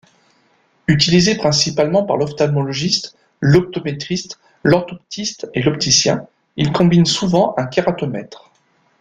[0.87, 6.25] Utilisé principalement par l'ophtalmologiste, l'optométriste, l'orthoptiste et l'opticien,
[6.57, 8.49] il combine souvent un kératomètre.